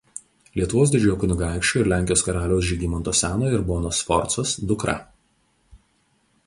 [0.59, 4.99] Lietuvos didžiojo kunigaikščio ir Lenkijos karaliaus Žygimanto Senojo ir Bonos Sforcos dukra.